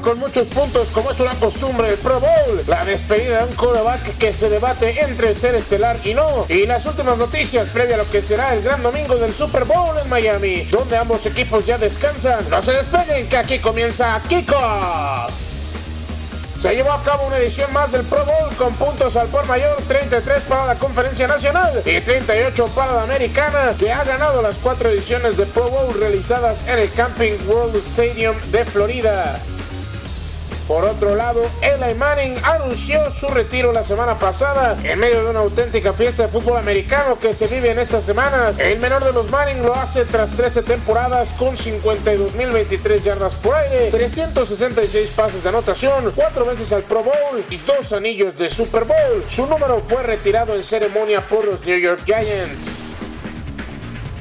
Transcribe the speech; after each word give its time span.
con 0.00 0.18
muchos 0.18 0.48
puntos 0.48 0.90
como 0.90 1.10
es 1.10 1.20
una 1.20 1.34
costumbre 1.34 1.90
el 1.90 1.98
Pro 1.98 2.20
Bowl, 2.20 2.62
la 2.66 2.84
despedida 2.84 3.38
de 3.38 3.50
un 3.50 3.56
quarterback 3.56 4.18
que 4.18 4.32
se 4.32 4.48
debate 4.48 5.00
entre 5.02 5.30
el 5.30 5.36
ser 5.36 5.54
estelar 5.54 5.98
y 6.04 6.14
no, 6.14 6.46
y 6.48 6.66
las 6.66 6.84
últimas 6.86 7.16
noticias 7.16 7.68
previa 7.70 7.94
a 7.94 7.98
lo 7.98 8.10
que 8.10 8.20
será 8.20 8.52
el 8.54 8.62
gran 8.62 8.82
domingo 8.82 9.16
del 9.16 9.32
Super 9.32 9.64
Bowl 9.64 9.96
en 9.98 10.08
Miami, 10.08 10.62
donde 10.64 10.96
ambos 10.96 11.26
equipos 11.26 11.66
ya 11.66 11.78
descansan. 11.78 12.48
No 12.50 12.60
se 12.60 12.72
despeguen 12.72 13.28
que 13.28 13.36
aquí 13.36 13.58
comienza 13.58 14.20
Kickoff. 14.28 15.43
Se 16.60 16.74
llevó 16.74 16.92
a 16.92 17.02
cabo 17.02 17.26
una 17.26 17.36
edición 17.36 17.72
más 17.72 17.92
del 17.92 18.04
Pro 18.06 18.24
Bowl 18.24 18.54
con 18.56 18.74
puntos 18.74 19.16
al 19.16 19.28
por 19.28 19.46
mayor, 19.46 19.76
33 19.86 20.44
para 20.44 20.66
la 20.66 20.78
Conferencia 20.78 21.26
Nacional 21.26 21.82
y 21.84 22.00
38 22.00 22.66
para 22.74 22.94
la 22.94 23.02
Americana, 23.02 23.74
que 23.78 23.92
ha 23.92 24.02
ganado 24.04 24.40
las 24.40 24.58
cuatro 24.58 24.88
ediciones 24.88 25.36
de 25.36 25.46
Pro 25.46 25.68
Bowl 25.68 25.94
realizadas 25.94 26.66
en 26.66 26.78
el 26.78 26.90
Camping 26.92 27.34
World 27.46 27.76
Stadium 27.76 28.36
de 28.50 28.64
Florida. 28.64 29.40
Por 30.66 30.84
otro 30.84 31.14
lado, 31.14 31.42
Eli 31.60 31.94
Manning 31.94 32.36
anunció 32.42 33.10
su 33.10 33.28
retiro 33.28 33.72
la 33.72 33.84
semana 33.84 34.18
pasada 34.18 34.78
en 34.82 34.98
medio 34.98 35.22
de 35.22 35.30
una 35.30 35.40
auténtica 35.40 35.92
fiesta 35.92 36.22
de 36.22 36.28
fútbol 36.30 36.56
americano 36.56 37.18
que 37.18 37.34
se 37.34 37.46
vive 37.48 37.70
en 37.70 37.78
estas 37.78 38.04
semanas. 38.04 38.58
El 38.58 38.78
menor 38.78 39.04
de 39.04 39.12
los 39.12 39.30
Manning 39.30 39.62
lo 39.62 39.74
hace 39.74 40.06
tras 40.06 40.34
13 40.34 40.62
temporadas 40.62 41.34
con 41.38 41.54
52.023 41.54 42.98
yardas 43.02 43.34
por 43.34 43.54
aire, 43.54 43.90
366 43.90 45.10
pases 45.10 45.42
de 45.42 45.50
anotación, 45.50 46.12
4 46.14 46.46
veces 46.46 46.72
al 46.72 46.82
Pro 46.82 47.02
Bowl 47.02 47.44
y 47.50 47.58
2 47.58 47.92
anillos 47.92 48.36
de 48.38 48.48
Super 48.48 48.84
Bowl. 48.84 49.24
Su 49.26 49.46
número 49.46 49.82
fue 49.86 50.02
retirado 50.02 50.54
en 50.54 50.62
ceremonia 50.62 51.26
por 51.26 51.44
los 51.44 51.64
New 51.66 51.78
York 51.78 52.00
Giants. 52.06 52.94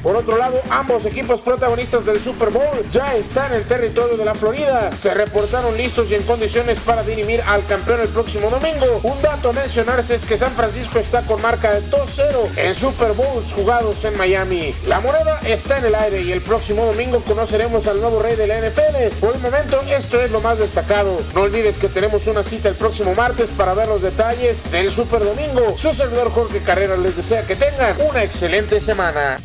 Por 0.03 0.17
otro 0.17 0.37
lado, 0.37 0.59
ambos 0.69 1.05
equipos 1.05 1.39
protagonistas 1.39 2.05
del 2.05 2.19
Super 2.19 2.49
Bowl 2.49 2.85
ya 2.91 3.15
están 3.15 3.53
en 3.53 3.63
territorio 3.63 4.17
de 4.17 4.25
la 4.25 4.35
Florida. 4.35 4.93
Se 4.93 5.13
reportaron 5.13 5.77
listos 5.77 6.11
y 6.11 6.15
en 6.15 6.23
condiciones 6.23 6.81
para 6.81 7.03
dirimir 7.03 7.41
al 7.47 7.65
campeón 7.65 8.01
el 8.01 8.09
próximo 8.09 8.49
domingo. 8.49 8.99
Un 9.03 9.21
dato 9.21 9.51
a 9.51 9.53
mencionarse 9.53 10.15
es 10.15 10.25
que 10.25 10.35
San 10.35 10.51
Francisco 10.51 10.99
está 10.99 11.21
con 11.21 11.41
marca 11.41 11.71
de 11.71 11.81
2-0 11.89 12.57
en 12.57 12.75
Super 12.75 13.13
Bowls 13.13 13.53
jugados 13.53 14.03
en 14.03 14.17
Miami. 14.17 14.75
La 14.87 14.99
moneda 14.99 15.39
está 15.45 15.77
en 15.77 15.85
el 15.85 15.95
aire 15.95 16.21
y 16.21 16.33
el 16.33 16.41
próximo 16.41 16.85
domingo 16.85 17.21
conoceremos 17.21 17.87
al 17.87 18.01
nuevo 18.01 18.21
rey 18.21 18.35
de 18.35 18.47
la 18.47 18.59
NFL. 18.59 19.15
Por 19.21 19.35
el 19.35 19.41
momento, 19.41 19.81
esto 19.83 20.19
es 20.21 20.31
lo 20.31 20.41
más 20.41 20.59
destacado. 20.59 21.21
No 21.33 21.41
olvides 21.43 21.77
que 21.77 21.87
tenemos 21.87 22.27
una 22.27 22.43
cita 22.43 22.67
el 22.67 22.75
próximo 22.75 23.15
martes 23.15 23.51
para 23.51 23.73
ver 23.73 23.87
los 23.87 24.01
detalles 24.01 24.69
del 24.69 24.91
Super 24.91 25.23
Domingo. 25.23 25.77
Su 25.77 25.93
servidor 25.93 26.29
Jorge 26.31 26.59
Carrera 26.59 26.97
les 26.97 27.15
desea 27.15 27.45
que 27.45 27.55
tengan 27.55 27.95
una 28.01 28.21
excelente 28.21 28.81
semana. 28.81 29.37